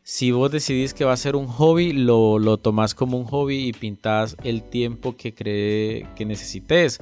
Si 0.10 0.32
vos 0.32 0.50
decidís 0.50 0.94
que 0.94 1.04
va 1.04 1.12
a 1.12 1.18
ser 1.18 1.36
un 1.36 1.48
hobby, 1.48 1.92
lo, 1.92 2.40
lo 2.40 2.56
tomás 2.56 2.96
como 2.96 3.18
un 3.18 3.26
hobby 3.26 3.68
y 3.68 3.74
pintas 3.74 4.38
el 4.46 4.64
tiempo 4.64 5.18
que 5.18 5.34
cree 5.34 6.08
que 6.16 6.24
necesites 6.24 7.00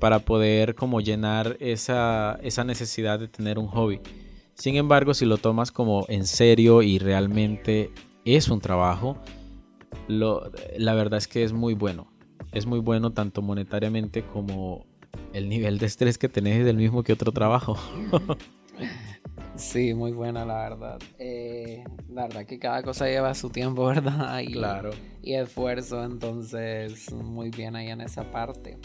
para 0.00 0.20
poder 0.20 0.74
como 0.74 1.02
llenar 1.02 1.58
esa, 1.60 2.38
esa 2.42 2.64
necesidad 2.64 3.18
de 3.18 3.28
tener 3.28 3.58
un 3.58 3.66
hobby. 3.66 4.00
Sin 4.54 4.76
embargo, 4.76 5.12
si 5.12 5.26
lo 5.26 5.36
tomas 5.36 5.70
como 5.70 6.06
en 6.08 6.26
serio 6.26 6.80
y 6.80 6.98
realmente 6.98 7.90
es 8.24 8.48
un 8.48 8.62
trabajo, 8.62 9.18
lo, 10.08 10.50
la 10.78 10.94
verdad 10.94 11.18
es 11.18 11.28
que 11.28 11.44
es 11.44 11.52
muy 11.52 11.74
bueno. 11.74 12.10
Es 12.52 12.64
muy 12.64 12.78
bueno 12.78 13.12
tanto 13.12 13.42
monetariamente 13.42 14.24
como 14.24 14.86
el 15.34 15.50
nivel 15.50 15.76
de 15.76 15.84
estrés 15.84 16.16
que 16.16 16.30
tenés 16.30 16.62
es 16.62 16.66
el 16.66 16.78
mismo 16.78 17.02
que 17.02 17.12
otro 17.12 17.32
trabajo. 17.32 17.76
sí, 19.56 19.94
muy 19.94 20.12
buena 20.12 20.44
la 20.44 20.68
verdad. 20.68 20.98
Eh, 21.18 21.84
la 22.08 22.22
verdad 22.22 22.46
que 22.46 22.58
cada 22.58 22.82
cosa 22.82 23.06
lleva 23.06 23.34
su 23.34 23.50
tiempo, 23.50 23.86
¿verdad? 23.86 24.40
Y, 24.40 24.52
claro. 24.52 24.90
Y 25.22 25.34
esfuerzo, 25.34 26.04
entonces 26.04 27.12
muy 27.12 27.50
bien 27.50 27.76
ahí 27.76 27.88
en 27.88 28.00
esa 28.00 28.30
parte. 28.30 28.78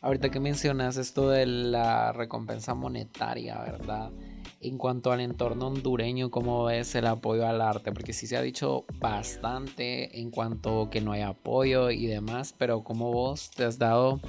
Ahorita 0.00 0.30
que 0.30 0.40
mencionas 0.40 0.96
esto 0.98 1.30
de 1.30 1.46
la 1.46 2.12
recompensa 2.12 2.74
monetaria, 2.74 3.58
¿verdad? 3.58 4.12
En 4.60 4.78
cuanto 4.78 5.10
al 5.10 5.20
entorno 5.20 5.68
hondureño, 5.68 6.30
¿cómo 6.30 6.64
ves 6.64 6.94
el 6.94 7.06
apoyo 7.06 7.46
al 7.46 7.60
arte? 7.60 7.92
Porque 7.92 8.12
sí 8.12 8.26
se 8.26 8.36
ha 8.36 8.42
dicho 8.42 8.84
bastante 9.00 10.20
en 10.20 10.30
cuanto 10.30 10.90
que 10.90 11.00
no 11.00 11.12
hay 11.12 11.22
apoyo 11.22 11.90
y 11.90 12.06
demás, 12.06 12.54
pero 12.56 12.84
¿cómo 12.84 13.12
vos 13.12 13.50
te 13.50 13.64
has 13.64 13.78
dado 13.78 14.20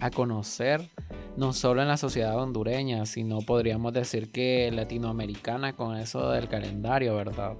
a 0.00 0.10
conocer 0.10 0.90
no 1.36 1.52
solo 1.52 1.82
en 1.82 1.88
la 1.88 1.96
sociedad 1.96 2.36
hondureña, 2.36 3.06
sino 3.06 3.40
podríamos 3.40 3.92
decir 3.92 4.30
que 4.30 4.70
latinoamericana 4.72 5.74
con 5.74 5.96
eso 5.96 6.30
del 6.30 6.48
calendario, 6.48 7.14
¿verdad? 7.16 7.56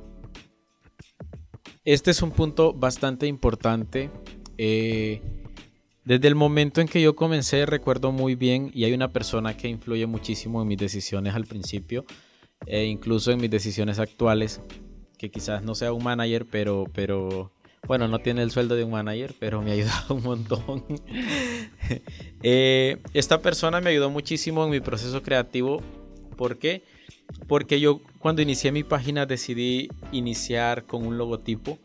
Este 1.85 2.11
es 2.11 2.23
un 2.23 2.31
punto 2.31 2.73
bastante 2.73 3.27
importante. 3.27 4.11
Eh, 4.59 5.23
desde 6.05 6.29
el 6.29 6.35
momento 6.35 6.81
en 6.81 6.89
que 6.89 7.01
yo 7.01 7.15
comencé 7.15 7.67
recuerdo 7.67 8.13
muy 8.13 8.35
bien 8.35 8.71
y 8.75 8.85
hay 8.85 8.93
una 8.93 9.13
persona 9.13 9.57
que 9.57 9.69
influye 9.69 10.07
muchísimo 10.07 10.61
en 10.61 10.69
mis 10.69 10.79
decisiones 10.79 11.35
al 11.35 11.47
principio 11.47 12.05
e 12.67 12.85
incluso 12.85 13.31
en 13.31 13.41
mis 13.41 13.51
decisiones 13.51 13.99
actuales, 13.99 14.61
que 15.19 15.31
quizás 15.31 15.63
no 15.63 15.75
sea 15.75 15.93
un 15.93 16.05
manager, 16.05 16.47
pero, 16.51 16.85
pero 16.93 17.53
bueno, 17.87 18.09
no 18.09 18.21
tiene 18.21 18.43
el 18.43 18.51
sueldo 18.51 18.77
de 18.77 18.85
un 18.85 18.93
manager, 18.93 19.35
pero 19.39 19.63
me 19.63 19.71
ha 19.71 19.75
ayudado 19.75 20.15
un 20.15 20.23
montón. 20.23 20.85
Eh, 22.43 22.97
esta 23.13 23.43
persona 23.43 23.83
me 23.83 23.91
ayudó 23.91 24.09
muchísimo 24.09 24.65
en 24.65 24.71
mi 24.71 24.81
proceso 24.81 25.23
creativo. 25.23 25.83
¿Por 26.39 26.57
qué? 26.57 26.85
Porque 27.49 27.81
yo 27.81 28.01
cuando 28.19 28.41
inicié 28.41 28.73
mi 28.73 28.83
página 28.83 29.27
decidí 29.27 29.91
iniciar 30.13 30.87
con 30.87 31.07
un 31.07 31.19
logotipo, 31.19 31.79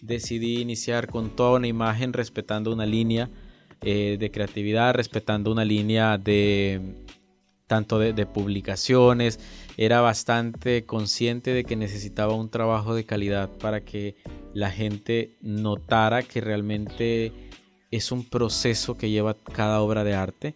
decidí 0.00 0.60
iniciar 0.60 1.08
con 1.08 1.36
toda 1.36 1.58
una 1.58 1.66
imagen 1.66 2.12
respetando 2.12 2.72
una 2.72 2.86
línea 2.86 3.28
eh, 3.82 4.16
de 4.18 4.30
creatividad, 4.30 4.94
respetando 4.94 5.50
una 5.52 5.64
línea 5.64 6.16
de 6.16 6.80
tanto 7.66 7.98
de, 7.98 8.26
publicaciones. 8.26 9.38
Era 9.80 10.02
bastante 10.02 10.84
consciente 10.84 11.54
de 11.54 11.64
que 11.64 11.74
necesitaba 11.74 12.34
un 12.34 12.50
trabajo 12.50 12.94
de 12.94 13.06
calidad 13.06 13.48
para 13.48 13.80
que 13.80 14.14
la 14.52 14.70
gente 14.70 15.38
notara 15.40 16.22
que 16.22 16.42
realmente 16.42 17.32
es 17.90 18.12
un 18.12 18.28
proceso 18.28 18.98
que 18.98 19.08
lleva 19.08 19.38
cada 19.54 19.80
obra 19.80 20.04
de 20.04 20.12
arte. 20.12 20.54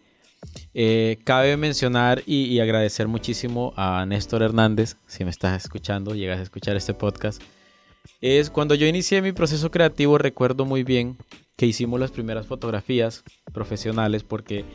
Eh, 0.75 1.17
cabe 1.23 1.57
mencionar 1.57 2.21
y, 2.27 2.59
agradecer 2.59 3.07
muchísimo 3.07 3.73
a 3.75 4.05
Néstor 4.05 4.43
Hernández, 4.43 4.97
si 5.07 5.23
me 5.23 5.31
estás 5.31 5.63
escuchando, 5.63 6.13
llegas 6.13 6.37
a 6.37 6.43
escuchar 6.43 6.75
este 6.75 6.93
podcast. 6.93 7.41
Es 8.21 8.51
cuando 8.51 8.75
yo 8.75 8.85
inicié 8.85 9.23
mi 9.23 9.31
proceso 9.31 9.71
creativo, 9.71 10.19
recuerdo 10.19 10.65
muy 10.65 10.83
bien 10.83 11.17
que 11.55 11.65
hicimos 11.65 11.99
las 11.99 12.11
primeras 12.11 12.45
fotografías 12.45 13.23
profesionales 13.51 14.21
porque 14.21 14.65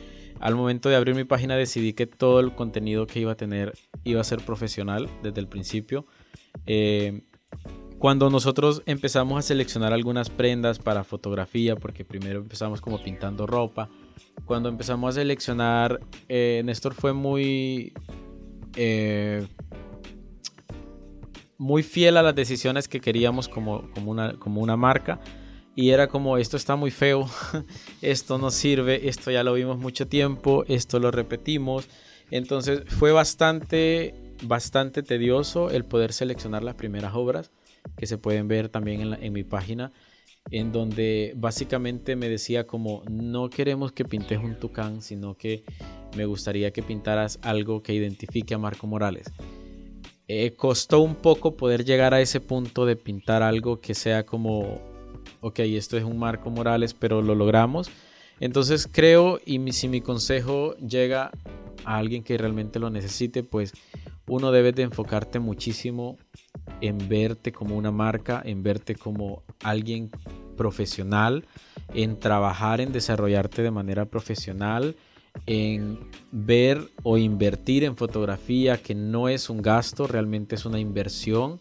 al 0.40 0.56
momento 0.56 0.88
de 0.88 0.96
abrir 0.96 1.14
mi 1.14 1.24
página 1.24 1.56
decidí 1.56 1.92
que 1.92 2.06
todo 2.06 2.40
el 2.40 2.54
contenido 2.54 3.06
que 3.06 3.20
iba 3.20 3.32
a 3.32 3.36
tener 3.36 3.74
iba 4.04 4.20
a 4.20 4.24
ser 4.24 4.40
profesional 4.40 5.08
desde 5.22 5.40
el 5.40 5.46
principio. 5.48 6.06
Eh, 6.66 7.22
cuando 7.98 8.30
nosotros 8.30 8.82
empezamos 8.86 9.38
a 9.38 9.42
seleccionar 9.42 9.92
algunas 9.92 10.30
prendas 10.30 10.78
para 10.78 11.04
fotografía, 11.04 11.76
porque 11.76 12.02
primero 12.02 12.40
empezamos 12.40 12.80
como 12.80 13.02
pintando 13.02 13.46
ropa, 13.46 13.90
cuando 14.46 14.70
empezamos 14.70 15.10
a 15.10 15.20
seleccionar, 15.20 16.00
eh, 16.28 16.62
Néstor 16.64 16.94
fue 16.94 17.12
muy... 17.12 17.92
Eh, 18.76 19.46
muy 21.58 21.82
fiel 21.82 22.16
a 22.16 22.22
las 22.22 22.34
decisiones 22.34 22.88
que 22.88 23.02
queríamos 23.02 23.46
como, 23.46 23.90
como, 23.90 24.10
una, 24.10 24.32
como 24.38 24.62
una 24.62 24.78
marca 24.78 25.20
y 25.74 25.90
era 25.90 26.08
como 26.08 26.36
esto 26.36 26.56
está 26.56 26.76
muy 26.76 26.90
feo, 26.90 27.28
esto 28.02 28.38
no 28.38 28.50
sirve, 28.50 29.08
esto 29.08 29.30
ya 29.30 29.44
lo 29.44 29.54
vimos 29.54 29.78
mucho 29.78 30.08
tiempo, 30.08 30.64
esto 30.68 30.98
lo 30.98 31.10
repetimos. 31.10 31.88
Entonces 32.30 32.82
fue 32.86 33.12
bastante, 33.12 34.14
bastante 34.42 35.02
tedioso 35.02 35.70
el 35.70 35.84
poder 35.84 36.12
seleccionar 36.12 36.62
las 36.62 36.74
primeras 36.74 37.14
obras 37.14 37.50
que 37.96 38.06
se 38.06 38.18
pueden 38.18 38.46
ver 38.46 38.68
también 38.68 39.16
en, 39.20 39.32
mi 39.32 39.42
página, 39.42 39.90
en 40.50 40.70
donde 40.70 41.32
básicamente 41.36 42.14
me 42.14 42.28
decía 42.28 42.66
como 42.66 43.02
no 43.10 43.48
queremos 43.48 43.92
que 43.92 44.04
pintes 44.04 44.38
un 44.38 44.58
tucán, 44.58 45.02
sino 45.02 45.36
que 45.36 45.64
me 46.16 46.26
gustaría 46.26 46.72
que 46.72 46.82
pintaras 46.82 47.38
algo 47.42 47.82
que 47.82 47.94
identifique 47.94 48.54
a 48.54 48.58
Marco 48.58 48.86
Morales. 48.86 49.32
Eh, 50.28 50.54
costó 50.54 51.00
un 51.00 51.16
poco 51.16 51.56
poder 51.56 51.84
llegar 51.84 52.14
a 52.14 52.20
ese 52.20 52.40
punto 52.40 52.86
de 52.86 52.96
pintar 52.96 53.42
algo 53.42 53.80
que 53.80 53.94
sea 53.94 54.24
como 54.24 54.89
ok, 55.40 55.60
esto 55.60 55.96
es 55.96 56.04
un 56.04 56.18
Marco 56.18 56.50
Morales, 56.50 56.94
pero 56.94 57.22
lo 57.22 57.34
logramos. 57.34 57.90
Entonces 58.40 58.88
creo, 58.90 59.38
y 59.44 59.72
si 59.72 59.88
mi 59.88 60.00
consejo 60.00 60.74
llega 60.76 61.30
a 61.84 61.96
alguien 61.98 62.22
que 62.22 62.38
realmente 62.38 62.78
lo 62.78 62.90
necesite, 62.90 63.42
pues 63.42 63.72
uno 64.26 64.52
debe 64.52 64.72
de 64.72 64.82
enfocarte 64.82 65.38
muchísimo 65.40 66.16
en 66.80 67.08
verte 67.08 67.52
como 67.52 67.76
una 67.76 67.90
marca, 67.90 68.40
en 68.44 68.62
verte 68.62 68.94
como 68.94 69.42
alguien 69.62 70.10
profesional, 70.56 71.46
en 71.94 72.18
trabajar 72.18 72.80
en 72.80 72.92
desarrollarte 72.92 73.62
de 73.62 73.70
manera 73.70 74.06
profesional, 74.06 74.96
en 75.46 75.98
ver 76.32 76.90
o 77.02 77.18
invertir 77.18 77.84
en 77.84 77.96
fotografía, 77.96 78.78
que 78.78 78.94
no 78.94 79.28
es 79.28 79.50
un 79.50 79.62
gasto, 79.62 80.06
realmente 80.06 80.54
es 80.54 80.64
una 80.64 80.78
inversión 80.78 81.60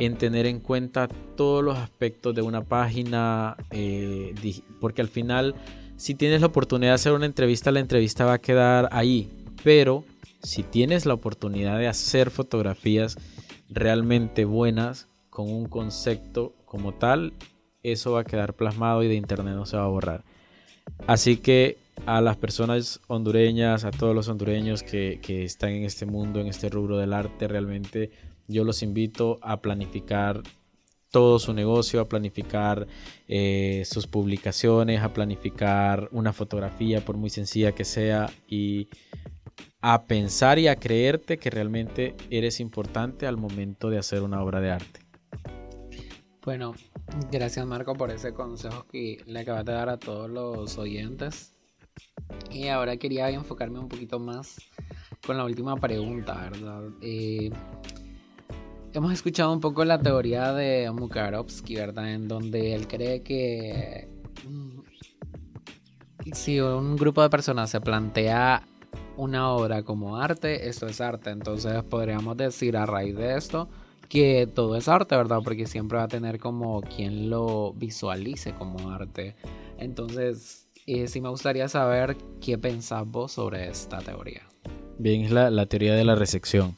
en 0.00 0.16
tener 0.16 0.46
en 0.46 0.60
cuenta 0.60 1.08
todos 1.36 1.62
los 1.62 1.78
aspectos 1.78 2.34
de 2.34 2.40
una 2.40 2.64
página, 2.64 3.56
eh, 3.70 4.34
porque 4.80 5.02
al 5.02 5.08
final, 5.08 5.54
si 5.96 6.14
tienes 6.14 6.40
la 6.40 6.46
oportunidad 6.46 6.92
de 6.92 6.94
hacer 6.94 7.12
una 7.12 7.26
entrevista, 7.26 7.70
la 7.70 7.80
entrevista 7.80 8.24
va 8.24 8.32
a 8.34 8.38
quedar 8.38 8.88
ahí, 8.92 9.30
pero 9.62 10.04
si 10.42 10.62
tienes 10.62 11.04
la 11.04 11.12
oportunidad 11.12 11.78
de 11.78 11.86
hacer 11.86 12.30
fotografías 12.30 13.18
realmente 13.68 14.46
buenas, 14.46 15.06
con 15.28 15.50
un 15.50 15.66
concepto 15.66 16.54
como 16.64 16.94
tal, 16.94 17.34
eso 17.82 18.12
va 18.12 18.20
a 18.20 18.24
quedar 18.24 18.54
plasmado 18.54 19.02
y 19.02 19.08
de 19.08 19.14
internet 19.14 19.54
no 19.54 19.66
se 19.66 19.76
va 19.76 19.84
a 19.84 19.88
borrar. 19.88 20.24
Así 21.06 21.36
que 21.36 21.76
a 22.06 22.22
las 22.22 22.38
personas 22.38 23.00
hondureñas, 23.06 23.84
a 23.84 23.90
todos 23.90 24.14
los 24.14 24.28
hondureños 24.28 24.82
que, 24.82 25.20
que 25.22 25.44
están 25.44 25.70
en 25.70 25.84
este 25.84 26.06
mundo, 26.06 26.40
en 26.40 26.46
este 26.46 26.70
rubro 26.70 26.96
del 26.96 27.12
arte, 27.12 27.46
realmente 27.46 28.10
yo 28.50 28.64
los 28.64 28.82
invito 28.82 29.38
a 29.42 29.60
planificar 29.60 30.42
todo 31.10 31.38
su 31.38 31.52
negocio, 31.52 32.00
a 32.00 32.08
planificar 32.08 32.86
eh, 33.26 33.82
sus 33.84 34.06
publicaciones, 34.06 35.02
a 35.02 35.12
planificar 35.12 36.08
una 36.12 36.32
fotografía, 36.32 37.04
por 37.04 37.16
muy 37.16 37.30
sencilla 37.30 37.72
que 37.72 37.84
sea, 37.84 38.30
y 38.46 38.88
a 39.80 40.04
pensar 40.04 40.58
y 40.58 40.68
a 40.68 40.76
creerte 40.76 41.38
que 41.38 41.50
realmente 41.50 42.14
eres 42.30 42.60
importante 42.60 43.26
al 43.26 43.36
momento 43.36 43.90
de 43.90 43.98
hacer 43.98 44.22
una 44.22 44.42
obra 44.42 44.60
de 44.60 44.70
arte. 44.70 45.00
Bueno, 46.44 46.74
gracias 47.30 47.66
Marco 47.66 47.94
por 47.94 48.10
ese 48.10 48.32
consejo 48.32 48.86
que 48.90 49.22
le 49.26 49.40
acabas 49.40 49.64
de 49.64 49.72
dar 49.72 49.88
a 49.88 49.98
todos 49.98 50.30
los 50.30 50.78
oyentes. 50.78 51.54
Y 52.50 52.68
ahora 52.68 52.96
quería 52.96 53.28
enfocarme 53.30 53.78
un 53.78 53.88
poquito 53.88 54.18
más 54.18 54.56
con 55.26 55.36
la 55.36 55.44
última 55.44 55.76
pregunta, 55.76 56.48
¿verdad? 56.50 56.84
Eh, 57.02 57.50
hemos 58.92 59.12
escuchado 59.12 59.52
un 59.52 59.60
poco 59.60 59.84
la 59.84 59.98
teoría 59.98 60.52
de 60.52 60.90
Mukarovsky, 60.90 61.76
¿verdad? 61.76 62.12
En 62.12 62.28
donde 62.28 62.74
él 62.74 62.86
cree 62.88 63.22
que 63.22 64.08
si 66.32 66.60
un 66.60 66.96
grupo 66.96 67.22
de 67.22 67.30
personas 67.30 67.70
se 67.70 67.80
plantea 67.80 68.62
una 69.16 69.50
obra 69.50 69.82
como 69.82 70.16
arte, 70.16 70.68
esto 70.68 70.86
es 70.86 71.00
arte. 71.00 71.30
Entonces 71.30 71.82
podríamos 71.84 72.36
decir 72.36 72.76
a 72.76 72.86
raíz 72.86 73.16
de 73.16 73.36
esto 73.36 73.68
que 74.08 74.48
todo 74.52 74.76
es 74.76 74.88
arte, 74.88 75.16
¿verdad? 75.16 75.38
Porque 75.44 75.66
siempre 75.66 75.98
va 75.98 76.04
a 76.04 76.08
tener 76.08 76.38
como 76.40 76.80
quien 76.82 77.30
lo 77.30 77.72
visualice 77.74 78.52
como 78.52 78.90
arte. 78.90 79.36
Entonces, 79.78 80.68
eh, 80.86 81.06
sí 81.06 81.20
me 81.20 81.28
gustaría 81.28 81.68
saber 81.68 82.16
qué 82.40 82.58
pensás 82.58 83.06
vos 83.06 83.32
sobre 83.32 83.68
esta 83.68 83.98
teoría. 83.98 84.42
Bien, 84.98 85.22
es 85.22 85.30
la, 85.30 85.66
teoría 85.66 85.94
de 85.94 86.04
la 86.04 86.16
recepción. 86.16 86.76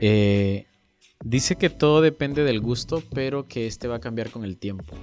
Eh, 0.00 0.66
Dice 1.24 1.56
que 1.56 1.70
todo 1.70 2.02
depende 2.02 2.44
del 2.44 2.60
gusto, 2.60 3.02
pero 3.14 3.48
que 3.48 3.66
este 3.66 3.88
va 3.88 3.96
a 3.96 4.00
cambiar 4.00 4.30
con 4.30 4.44
el 4.44 4.58
tiempo. 4.58 4.94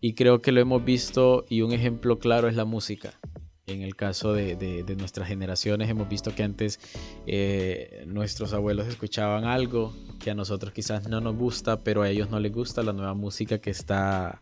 Y 0.00 0.14
creo 0.14 0.40
que 0.40 0.52
lo 0.52 0.60
hemos 0.60 0.82
visto 0.82 1.44
y 1.50 1.60
un 1.60 1.72
ejemplo 1.72 2.18
claro 2.18 2.48
es 2.48 2.56
la 2.56 2.64
música. 2.64 3.20
En 3.66 3.82
el 3.82 3.94
caso 3.94 4.32
de, 4.32 4.84
nuestras 4.96 5.28
generaciones 5.28 5.90
hemos 5.90 6.08
visto 6.08 6.34
que 6.34 6.44
antes 6.44 6.80
eh, 7.26 8.04
nuestros 8.06 8.54
abuelos 8.54 8.86
escuchaban 8.88 9.44
algo 9.44 9.94
que 10.18 10.30
a 10.30 10.34
nosotros 10.34 10.72
quizás 10.72 11.10
no 11.10 11.20
nos 11.20 11.36
gusta, 11.36 11.84
pero 11.84 12.00
a 12.00 12.08
ellos 12.08 12.30
no 12.30 12.40
les 12.40 12.50
gusta 12.52 12.82
la 12.82 12.94
nueva 12.94 13.12
música 13.12 13.58
que 13.58 13.70
está 13.70 14.40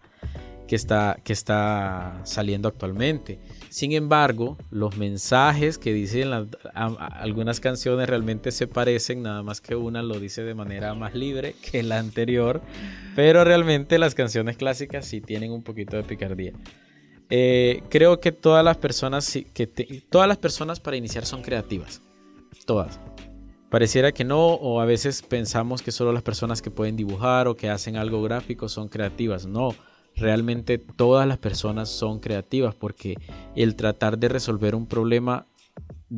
que 0.69 0.77
está, 0.77 1.19
que 1.23 1.33
está 1.33 2.21
saliendo 2.25 2.69
actualmente. 2.69 3.41
Sin 3.73 3.93
embargo, 3.93 4.59
los 4.71 4.99
mensajes 4.99 5.79
que 5.79 5.95
dicen 5.95 6.29
algunas 6.75 7.59
canciones 7.59 8.07
realmente 8.07 8.51
se 8.51 8.67
parecen, 8.67 9.23
nada 9.23 9.43
más 9.43 9.63
que 9.63 9.75
una 9.75 10.03
lo 10.03 10.21
dice 10.21 10.43
de 10.43 10.55
manera 10.55 10.93
más 10.93 11.15
libre 11.15 11.55
que 11.63 11.83
la 11.83 11.99
anterior, 11.99 12.61
pero 13.17 13.45
realmente 13.45 13.99
las 13.99 14.15
canciones 14.15 14.59
clásicas 14.59 15.07
sí 15.07 15.23
tienen 15.23 15.53
un 15.53 15.63
poquito 15.63 15.97
de 15.97 16.03
picardía. 16.03 16.53
Eh, 17.31 17.83
creo 17.89 18.21
que 18.21 18.31
todas 18.31 18.63
las 18.63 18.77
personas 18.77 19.39
que 19.55 19.67
todas 20.11 20.29
las 20.29 20.37
personas 20.37 20.79
para 20.79 20.99
iniciar 20.99 21.25
son 21.25 21.41
creativas, 21.41 22.03
todas. 22.67 23.01
Pareciera 23.71 24.13
que 24.13 24.23
no, 24.23 24.49
o 24.49 24.83
a 24.83 24.85
veces 24.85 25.23
pensamos 25.23 25.81
que 25.81 25.93
solo 25.93 26.13
las 26.13 26.23
personas 26.23 26.61
que 26.61 26.71
pueden 26.71 26.95
dibujar 26.95 27.49
o 27.49 27.57
que 27.57 27.71
hacen 27.71 27.97
algo 27.97 28.23
gráfico 28.23 28.69
son 28.69 28.89
creativas. 28.89 29.47
No, 29.47 29.75
realmente 30.23 30.79
todas 30.79 31.27
las 31.27 31.39
personas 31.39 31.91
son 31.91 32.21
creativas 32.21 32.75
porque 32.75 33.17
el 33.55 33.77
tratar 33.77 34.19
de 34.19 34.29
resolver 34.29 34.75
un 34.75 34.87
problema 34.87 35.47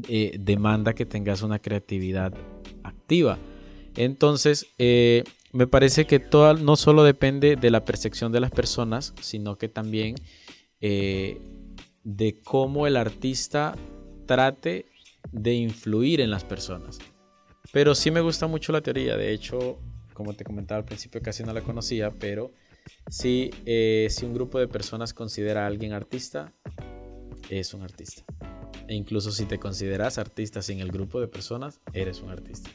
eh, 0.08 0.36
demanda 0.38 0.92
que 0.92 1.06
tengas 1.06 1.42
una 1.42 1.58
creatividad 1.58 2.32
activa. 2.82 3.38
Entonces, 3.96 4.66
eh, 4.78 5.24
me 5.52 5.66
parece 5.66 6.06
que 6.06 6.18
todo, 6.18 6.54
no 6.54 6.76
solo 6.76 7.04
depende 7.04 7.56
de 7.56 7.70
la 7.70 7.84
percepción 7.84 8.32
de 8.32 8.40
las 8.40 8.50
personas, 8.50 9.14
sino 9.20 9.56
que 9.56 9.68
también 9.68 10.16
eh, 10.80 11.40
de 12.02 12.40
cómo 12.42 12.86
el 12.86 12.96
artista 12.96 13.76
trate 14.26 14.86
de 15.32 15.54
influir 15.54 16.20
en 16.20 16.30
las 16.30 16.44
personas. 16.44 16.98
Pero 17.72 17.94
sí 17.94 18.10
me 18.10 18.20
gusta 18.20 18.46
mucho 18.46 18.72
la 18.72 18.80
teoría, 18.80 19.16
de 19.16 19.32
hecho, 19.32 19.78
como 20.12 20.34
te 20.34 20.44
comentaba 20.44 20.78
al 20.78 20.84
principio, 20.84 21.22
casi 21.22 21.42
no 21.44 21.52
la 21.52 21.62
conocía, 21.62 22.10
pero 22.10 22.52
si, 23.08 23.50
eh, 23.66 24.08
si 24.10 24.24
un 24.26 24.34
grupo 24.34 24.58
de 24.58 24.68
personas 24.68 25.14
considera 25.14 25.64
a 25.64 25.66
alguien 25.66 25.92
artista, 25.92 26.52
es 27.50 27.74
un 27.74 27.82
artista. 27.82 28.22
E 28.88 28.94
incluso 28.94 29.32
si 29.32 29.46
te 29.46 29.58
consideras 29.58 30.18
artista 30.18 30.62
sin 30.62 30.80
el 30.80 30.90
grupo 30.90 31.20
de 31.20 31.28
personas, 31.28 31.80
eres 31.92 32.20
un 32.20 32.30
artista. 32.30 32.70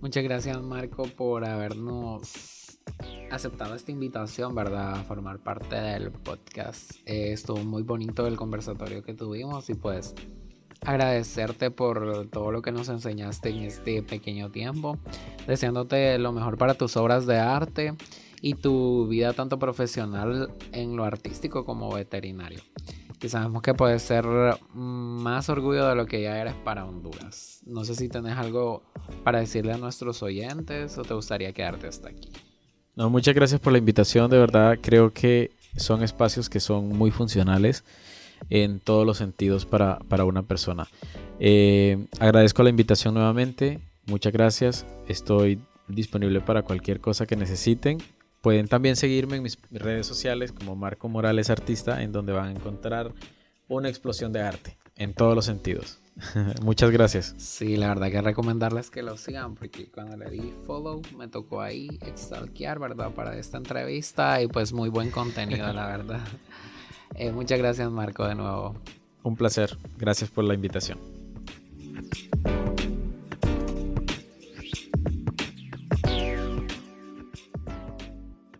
Muchas 0.00 0.24
gracias 0.24 0.60
Marco 0.60 1.04
por 1.04 1.44
habernos 1.44 2.80
aceptado 3.30 3.74
esta 3.74 3.90
invitación, 3.90 4.54
¿verdad? 4.54 4.94
A 4.94 5.04
formar 5.04 5.38
parte 5.38 5.76
del 5.76 6.10
podcast. 6.10 6.92
Eh, 7.06 7.32
estuvo 7.32 7.58
muy 7.58 7.82
bonito 7.82 8.26
el 8.26 8.36
conversatorio 8.36 9.02
que 9.02 9.14
tuvimos 9.14 9.70
y 9.70 9.74
pues 9.74 10.14
agradecerte 10.84 11.70
por 11.70 12.28
todo 12.30 12.50
lo 12.50 12.62
que 12.62 12.72
nos 12.72 12.88
enseñaste 12.88 13.50
en 13.50 13.62
este 13.62 14.02
pequeño 14.02 14.50
tiempo, 14.50 14.98
deseándote 15.46 16.18
lo 16.18 16.32
mejor 16.32 16.58
para 16.58 16.74
tus 16.74 16.96
obras 16.96 17.26
de 17.26 17.38
arte 17.38 17.94
y 18.44 18.54
tu 18.54 19.06
vida 19.06 19.32
tanto 19.32 19.58
profesional 19.60 20.50
en 20.72 20.96
lo 20.96 21.04
artístico 21.04 21.64
como 21.64 21.94
veterinario. 21.94 22.60
Que 23.20 23.28
sabemos 23.28 23.62
que 23.62 23.72
puedes 23.72 24.02
ser 24.02 24.26
más 24.74 25.48
orgullo 25.48 25.86
de 25.86 25.94
lo 25.94 26.06
que 26.06 26.20
ya 26.22 26.40
eres 26.40 26.54
para 26.54 26.84
Honduras. 26.84 27.62
No 27.64 27.84
sé 27.84 27.94
si 27.94 28.08
tenés 28.08 28.36
algo 28.36 28.82
para 29.22 29.38
decirle 29.38 29.72
a 29.72 29.78
nuestros 29.78 30.24
oyentes 30.24 30.98
o 30.98 31.02
te 31.02 31.14
gustaría 31.14 31.52
quedarte 31.52 31.86
hasta 31.86 32.08
aquí. 32.08 32.30
No, 32.96 33.08
muchas 33.10 33.32
gracias 33.36 33.60
por 33.60 33.72
la 33.72 33.78
invitación. 33.78 34.28
De 34.28 34.38
verdad, 34.38 34.76
creo 34.82 35.12
que 35.12 35.52
son 35.76 36.02
espacios 36.02 36.50
que 36.50 36.58
son 36.58 36.88
muy 36.88 37.12
funcionales 37.12 37.84
en 38.50 38.80
todos 38.80 39.06
los 39.06 39.18
sentidos 39.18 39.66
para, 39.66 40.00
una 40.24 40.42
persona. 40.42 40.88
Eh, 41.38 42.06
agradezco 42.18 42.64
la 42.64 42.70
invitación 42.70 43.14
nuevamente. 43.14 43.78
Muchas 44.06 44.32
gracias. 44.32 44.84
Estoy 45.06 45.60
disponible 45.86 46.40
para 46.40 46.62
cualquier 46.62 47.00
cosa 47.00 47.24
que 47.24 47.36
necesiten. 47.36 47.98
Pueden 48.42 48.66
también 48.66 48.96
seguirme 48.96 49.36
en 49.36 49.44
mis 49.44 49.56
redes 49.70 50.06
sociales 50.06 50.52
como 50.52 50.76
Marco 50.76 51.08
Morales 51.08 51.48
Artista, 51.48 52.02
en 52.02 52.10
donde 52.12 52.32
van 52.32 52.48
a 52.48 52.50
encontrar 52.50 53.14
una 53.68 53.88
explosión 53.88 54.32
de 54.32 54.42
arte 54.42 54.76
en 54.96 55.14
todos 55.14 55.34
los 55.36 55.46
sentidos. 55.46 56.00
Muchas 56.62 56.90
gracias. 56.90 57.34
Sí, 57.38 57.76
la 57.76 57.88
verdad 57.88 58.10
que 58.10 58.20
recomendarles 58.20 58.90
que 58.90 59.02
lo 59.02 59.16
sigan, 59.16 59.54
porque 59.54 59.90
cuando 59.90 60.16
le 60.16 60.28
di 60.28 60.52
follow 60.66 61.00
me 61.16 61.28
tocó 61.28 61.62
ahí 61.62 62.00
stalkear, 62.16 62.80
¿verdad? 62.80 63.12
Para 63.12 63.38
esta 63.38 63.58
entrevista 63.58 64.42
y 64.42 64.48
pues 64.48 64.72
muy 64.72 64.88
buen 64.88 65.10
contenido, 65.10 65.72
la 65.72 65.86
verdad. 65.96 66.20
Eh, 67.14 67.30
muchas 67.30 67.58
gracias, 67.58 67.90
Marco, 67.90 68.26
de 68.26 68.34
nuevo. 68.34 68.74
Un 69.22 69.36
placer. 69.36 69.78
Gracias 69.98 70.30
por 70.30 70.42
la 70.42 70.54
invitación. 70.54 70.98